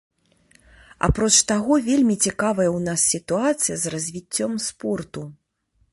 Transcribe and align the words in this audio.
Апроч 1.07 1.33
таго, 1.51 1.73
вельмі 1.89 2.15
цікавая 2.27 2.67
ў 2.77 2.79
нас 2.87 2.99
сітуацыя 3.15 3.75
з 3.83 3.95
развіццём 3.95 4.51
спорту. 4.71 5.21